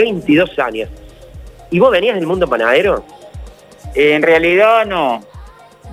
[0.00, 0.88] 22 años.
[1.70, 3.04] ¿Y vos venías del mundo panadero?
[3.94, 5.22] En realidad no,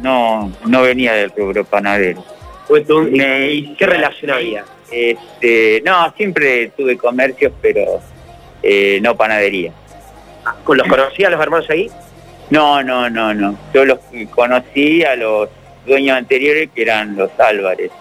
[0.02, 2.23] no, no venía del rubro panadero.
[2.70, 4.65] ¿O tú- Me hice- ¿Qué relación había?
[4.91, 7.99] Este, no, siempre tuve comercios, pero
[8.63, 9.71] eh, no panadería.
[10.63, 11.89] ¿Con los conocías los hermanos ahí?
[12.49, 13.58] No, no, no, no.
[13.74, 13.99] Yo los
[14.33, 15.49] conocí a los
[15.85, 17.91] dueños anteriores que eran los Álvarez.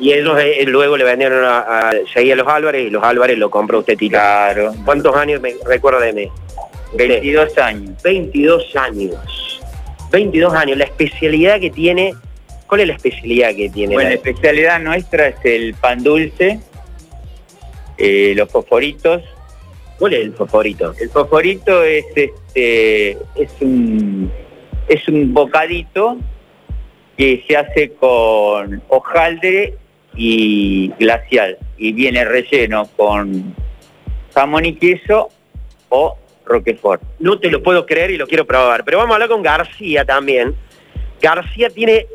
[0.00, 3.36] Y ellos eh, luego le vendieron a, a, seguía a los Álvarez y los Álvarez
[3.38, 4.12] lo compró usted, Tito.
[4.12, 4.72] Claro.
[4.84, 6.28] ¿Cuántos años me recuerda de mí?
[6.94, 8.02] 22 años.
[8.02, 9.60] 22 años.
[10.10, 10.78] 22 años.
[10.78, 12.14] La especialidad que tiene,
[12.66, 13.94] ¿cuál es la especialidad que tiene?
[13.94, 16.60] Bueno, la especialidad nuestra es el pan dulce,
[17.98, 19.22] eh, los fosforitos.
[19.98, 20.94] ¿Cuál es el favorito?
[20.98, 24.32] El fosforito es este es un
[24.88, 26.16] es un bocadito
[27.18, 29.74] que se hace con hojaldre
[30.14, 33.54] y glacial y viene relleno con
[34.34, 35.28] jamón y queso
[35.88, 37.02] o roquefort.
[37.18, 38.84] No te lo puedo creer y lo quiero probar.
[38.84, 40.54] Pero vamos a hablar con García también.
[41.20, 42.06] García tiene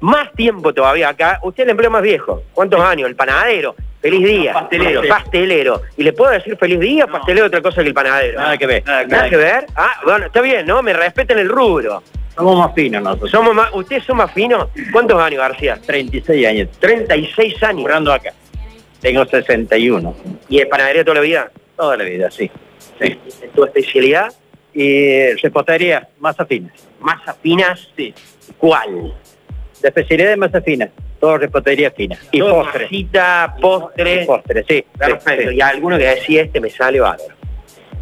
[0.00, 1.38] más tiempo todavía acá.
[1.42, 2.42] Usted es el empleo más viejo.
[2.52, 3.08] ¿Cuántos años?
[3.08, 3.74] El panadero.
[4.00, 4.52] Feliz día.
[4.52, 5.02] Pastelero.
[5.08, 5.82] Pastelero.
[5.96, 8.40] ¿Y le puedo decir feliz día o pastelero otra cosa que el panadero?
[8.40, 8.84] Nada que ver.
[8.84, 9.30] Nada que ¿Nada ver.
[9.30, 9.66] que ver?
[9.76, 10.82] Ah, bueno, está bien, ¿no?
[10.82, 12.02] Me respeten el rubro.
[12.34, 13.30] Somos más finos nosotros.
[13.30, 14.68] Somos más, ¿Ustedes son más finos?
[14.92, 15.78] ¿Cuántos años, García?
[15.84, 16.68] 36 años.
[16.80, 17.82] 36 años.
[17.82, 18.32] Curando acá.
[19.00, 20.14] Tengo 61.
[20.48, 21.50] ¿Y el panadería toda la vida?
[21.76, 22.50] Toda la vida, sí.
[23.00, 23.18] sí.
[23.54, 24.32] ¿Tu especialidad?
[24.74, 26.72] Y repostería, masa fina.
[27.00, 27.88] ¿Masas finas?
[27.96, 28.14] Sí.
[28.56, 29.12] ¿Cuál?
[29.82, 30.88] La especialidad de masa fina.
[31.20, 32.16] Todo repostería fina.
[32.30, 32.84] Y Todo postre.
[32.84, 34.22] masita, postre.
[34.22, 34.84] Y postre, sí.
[34.96, 35.50] Perfecto.
[35.50, 37.34] sí, Y alguno que decía este me sale bárbaro.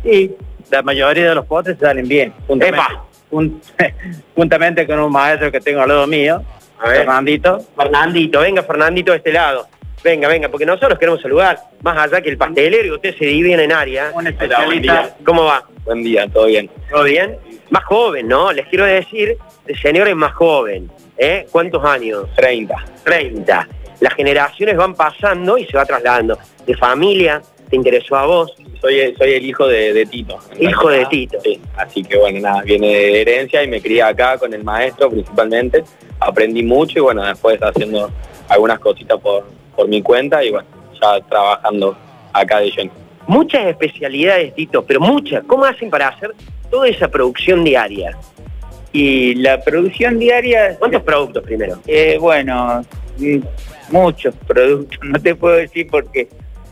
[0.04, 0.30] Y
[0.70, 2.32] la mayoría de los postres salen bien.
[2.48, 3.04] ¡Epa!
[3.30, 3.60] Jun-
[4.34, 6.42] juntamente con un maestro que tengo al lado mío,
[6.78, 6.98] A ver.
[6.98, 7.58] Fernandito.
[7.76, 9.66] Fernandito, venga Fernandito de este lado.
[10.02, 13.62] Venga, venga, porque nosotros queremos saludar, más allá que el pastelero y usted se divide
[13.62, 14.12] en área.
[14.14, 15.14] Un especialista.
[15.26, 15.62] ¿Cómo va?
[15.84, 16.70] Buen día, todo bien.
[16.90, 17.36] ¿Todo bien?
[17.68, 18.50] Más joven, ¿no?
[18.50, 20.90] Les quiero decir, el señor es más joven.
[21.18, 21.46] ¿eh?
[21.52, 22.24] ¿Cuántos años?
[22.34, 22.74] 30.
[23.04, 23.68] 30.
[24.00, 26.38] Las generaciones van pasando y se va trasladando.
[26.66, 30.38] De familia, te interesó a vos, Soy, soy el hijo de, de Tito.
[30.58, 31.06] Hijo de.
[31.06, 31.38] Tito.
[31.42, 35.08] Sí, así que bueno, nada, viene de herencia y me crié acá con el maestro
[35.10, 35.84] principalmente.
[36.18, 38.10] Aprendí mucho y bueno, después haciendo
[38.48, 39.44] algunas cositas por,
[39.76, 40.66] por mi cuenta y bueno,
[41.00, 41.96] ya trabajando
[42.32, 42.90] acá de lleno.
[43.26, 45.44] muchas especialidades, Tito, pero muchas.
[45.46, 46.32] ¿Cómo hacen para hacer
[46.70, 48.16] toda esa producción diaria?
[48.92, 51.78] Y la producción diaria, ¿Cuántos productos primero?
[51.86, 52.82] eh, bueno,
[53.18, 53.38] mm,
[53.92, 56.28] muchos productos, no te puedo decir porque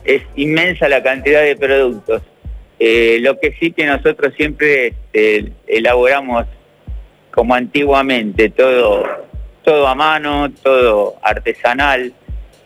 [0.09, 2.23] es inmensa la cantidad de productos.
[2.81, 6.47] Eh, lo que sí que nosotros siempre este, elaboramos
[7.33, 9.05] como antiguamente, todo,
[9.65, 12.13] todo a mano, todo artesanal,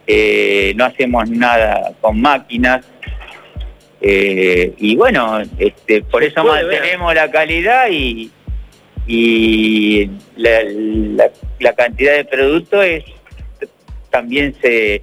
[0.07, 2.85] eh, no hacemos nada con máquinas.
[4.01, 6.67] eh, y bueno, este, por eso ver.
[6.67, 8.31] mantenemos la calidad y,
[9.07, 11.31] y la, la-
[11.61, 13.05] la cantidad de productos es
[14.11, 15.01] también se,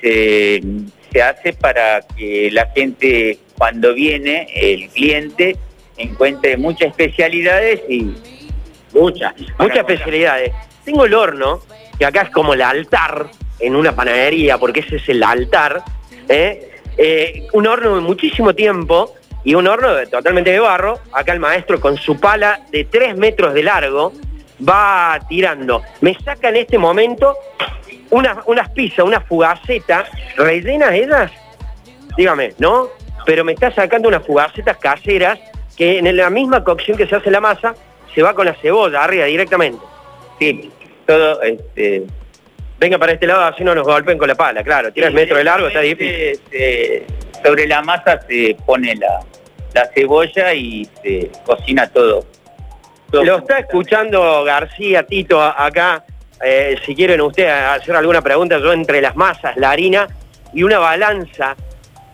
[0.00, 0.62] se,
[1.12, 5.56] se hace para que la gente cuando viene, el cliente,
[5.96, 8.14] encuentre muchas especialidades y
[8.92, 10.52] Muchas, muchas especialidades.
[10.84, 11.60] Tengo el horno,
[11.96, 13.26] que acá es como el altar
[13.60, 15.80] en una panadería, porque ese es el altar.
[16.28, 16.68] ¿eh?
[16.98, 20.98] Eh, un horno de muchísimo tiempo y un horno de- totalmente de barro.
[21.12, 24.12] Acá el maestro con su pala de 3 metros de largo
[24.68, 25.82] va tirando.
[26.00, 27.36] Me saca en este momento
[28.10, 31.30] unas, unas pizzas, unas fugacetas rellenas ellas.
[32.16, 32.88] Dígame, ¿no?
[33.26, 35.38] Pero me está sacando unas fugacetas caseras
[35.76, 37.74] que en la misma cocción que se hace la masa
[38.14, 39.78] se va con la cebolla arriba directamente.
[40.38, 40.70] sí,
[41.06, 42.04] todo este,
[42.78, 44.90] Venga para este lado, así no nos golpeen con la pala, claro.
[44.90, 46.40] Tienes metro de largo, está difícil.
[46.50, 47.04] se-
[47.44, 49.20] sobre la masa se pone la,
[49.74, 52.24] la cebolla y se cocina todo.
[53.10, 56.04] Todo Lo está escuchando García, Tito, acá.
[56.42, 60.08] Eh, si quieren ustedes hacer alguna pregunta, yo entre las masas, la harina
[60.54, 61.54] y una balanza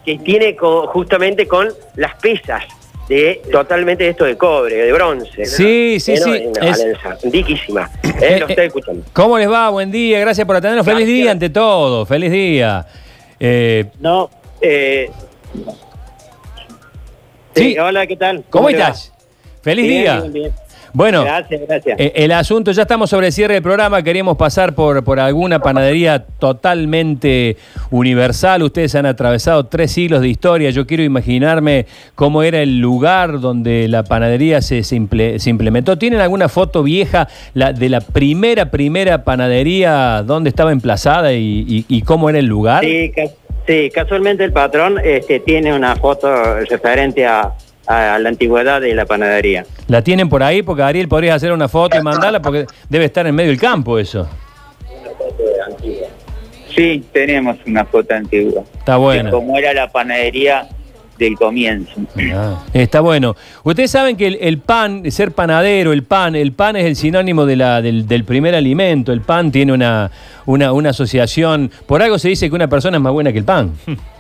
[0.05, 2.65] que tiene co- justamente con las pesas
[3.09, 5.45] de totalmente esto de cobre, de bronce.
[5.47, 7.91] Sí, sí, Eh, no, sí, es- balanza riquísima.
[8.21, 9.05] Eh, lo está escuchando.
[9.13, 9.69] ¿Cómo les va?
[9.71, 10.85] Buen día, gracias por atendernos.
[10.85, 11.23] Feliz Gracias.
[11.23, 12.85] día ante todo, feliz día.
[13.39, 14.29] Eh, No,
[14.61, 15.09] eh,
[17.55, 17.73] Sí.
[17.73, 18.45] sí, hola, ¿qué tal?
[18.51, 18.71] ¿Cómo va?
[18.73, 19.13] estás?
[19.63, 20.21] Feliz Bien, día.
[20.21, 20.53] bien, bien.
[20.97, 22.01] Bueno, Gracias, gracias.
[22.01, 25.59] eh, el asunto, ya estamos sobre el cierre del programa, queríamos pasar por, por alguna
[25.59, 27.59] panadería totalmente
[27.91, 28.63] universal.
[28.63, 30.71] Ustedes han atravesado tres siglos de historia.
[30.71, 31.85] Yo quiero imaginarme
[32.15, 35.99] cómo era el lugar donde la panadería se, se imple- se implementó.
[35.99, 41.85] ¿Tienen alguna foto vieja la, de la primera, primera panadería, dónde estaba emplazada y, y-
[41.89, 42.83] y cómo era el lugar?
[42.83, 43.13] Sí,
[43.67, 46.29] Sí, casualmente el patrón este, tiene una foto
[46.71, 47.53] referente a,
[47.87, 49.65] a la antigüedad de la panadería.
[49.89, 50.63] ¿La tienen por ahí?
[50.63, 53.99] Porque Ariel podría hacer una foto y mandarla porque debe estar en medio del campo
[53.99, 54.29] eso.
[56.75, 58.63] Sí, tenemos una foto antigua.
[58.79, 59.31] Está bueno.
[59.31, 60.69] cómo era la panadería
[61.19, 61.93] del comienzo.
[62.35, 63.35] Ah, Está bueno.
[63.65, 67.47] Ustedes saben que el, el pan, ser panadero, el pan, el pan es el sinónimo
[67.47, 69.13] de la, del, del primer alimento.
[69.13, 70.11] El pan tiene una,
[70.45, 71.71] una, una asociación.
[71.87, 73.73] Por algo se dice que una persona es más buena que el pan.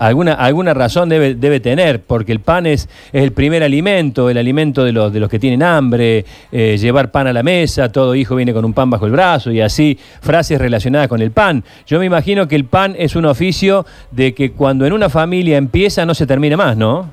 [0.00, 4.38] Alguna, alguna razón debe, debe tener, porque el pan es, es el primer alimento, el
[4.38, 8.14] alimento de los, de los que tienen hambre, eh, llevar pan a la mesa, todo
[8.14, 11.64] hijo viene con un pan bajo el brazo y así, frases relacionadas con el pan.
[11.86, 15.58] Yo me imagino que el pan es un oficio de que cuando en una familia
[15.58, 17.10] empieza no se termina más, ¿no?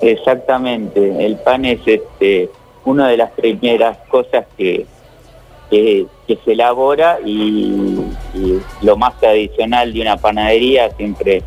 [0.00, 2.50] Exactamente, el pan es este,
[2.84, 4.86] una de las primeras cosas que,
[5.70, 7.86] que, se elabora y,
[8.82, 11.42] lo más tradicional de una panadería siempre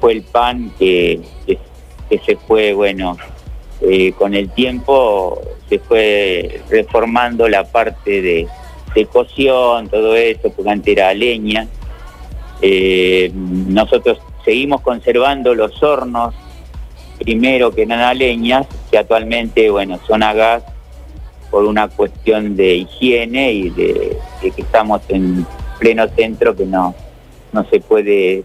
[0.00, 1.58] fue el pan que, que,
[2.08, 3.16] que se fue, bueno,
[3.80, 8.48] eh, con el tiempo se fue reformando la parte de,
[8.94, 11.66] de cocción, todo eso, porque antes era leña.
[12.60, 16.34] Eh, nosotros seguimos conservando los hornos
[17.18, 20.64] primero que eran a leñas, que actualmente, bueno, son a gas
[21.52, 25.46] por una cuestión de higiene y de, de que estamos en
[25.78, 26.94] pleno centro que no,
[27.52, 28.42] no se puede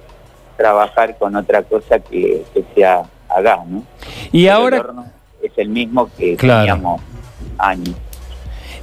[0.57, 3.83] trabajar con otra cosa que, que sea a gas, ¿no?
[4.31, 4.77] Y Pero ahora...
[4.77, 5.05] el horno
[5.41, 6.59] es el mismo que Claro.
[6.73, 7.01] teníamos
[7.57, 7.95] años.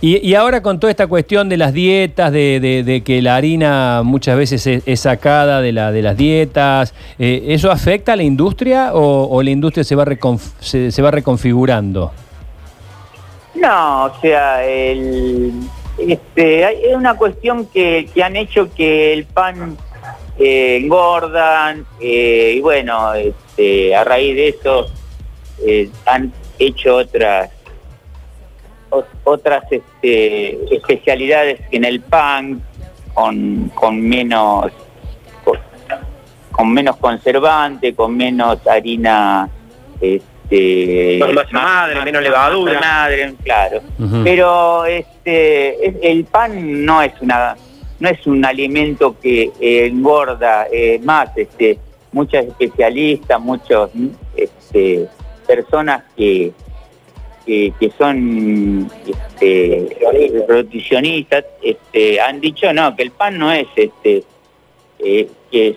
[0.01, 3.37] Y, y ahora con toda esta cuestión de las dietas, de, de- de que la
[3.37, 8.17] harina muchas veces es, es sacada de, la, de las dietas, eh, ¿eso afecta a
[8.17, 10.05] la industria o, o la industria se va,
[10.61, 12.13] se, se va reconfigurando?
[13.55, 15.53] No, o sea, el,
[15.99, 19.77] este, es una cuestión que, que han hecho que el pan
[20.39, 24.87] eh, engordan eh, y bueno, este, a raíz de eso
[25.65, 27.51] eh, han hecho otras
[28.91, 32.61] ot- otras este, especialidades en el pan
[33.15, 34.73] con, con menos
[35.45, 35.59] con,
[36.51, 39.49] con menos conservante, con menos harina
[40.55, 42.81] este, Con masa madre, menos levadura.
[42.81, 43.81] madre, claro.
[44.23, 47.57] Pero este es- el pan no es una
[48.01, 51.79] no es un alimento que eh, engorda eh, más este
[52.13, 53.91] muchas especialistas muchos
[54.37, 55.07] este,
[55.47, 56.53] personas que
[57.47, 59.97] que, que son este,
[60.49, 64.25] nutricionistas este, han dicho no que el pan no es este
[64.99, 65.77] eh, que, es-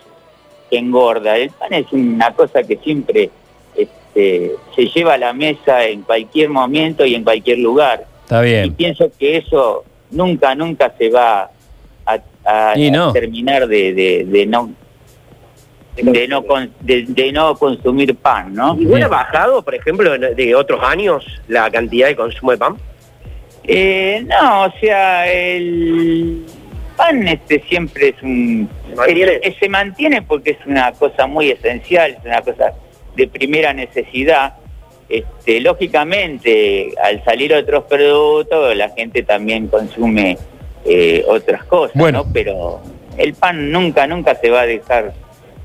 [0.70, 3.30] que engorda el pan es una cosa que siempre
[4.18, 8.50] este, se lleva a la mesa en cualquier momento y en cualquier lugar Está y
[8.50, 8.74] bien.
[8.74, 11.50] pienso que eso nunca, nunca se va
[12.06, 13.10] a, a- Y no.
[13.10, 14.70] a terminar de, de- de no
[15.96, 18.76] de no con- de, de no consumir pan, ¿no?
[18.80, 22.76] ¿Igual ha bajado, por ejemplo, de otros años la cantidad de consumo de pan?
[23.64, 26.44] Eh, no, o sea, el
[26.96, 29.40] pan este siempre es un mantiene.
[29.42, 32.72] es- se mantiene porque es una cosa muy esencial, es una cosa
[33.18, 34.54] de primera necesidad.
[35.08, 40.38] Este, lógicamente, al salir otros productos, la gente también consume
[40.84, 42.24] eh, otras cosas, Bueno.
[42.24, 42.32] ¿no?
[42.32, 42.80] Pero
[43.16, 45.12] el pan nunca, nunca se va a dejar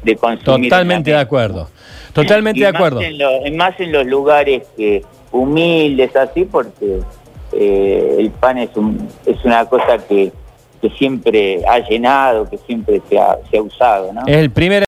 [0.02, 0.66] de consumir.
[0.66, 1.70] en Totalmente de acuerdo.
[2.14, 3.02] Totalmente Y de más acuerdo.
[3.02, 7.00] en lo- más en los lugares que humildes así, porque
[7.52, 10.32] eh, el pan es, un, es una cosa que,
[10.82, 14.22] que siempre ha llenado, que siempre se ha, se ha usado, ¿no?
[14.26, 14.82] Es el primer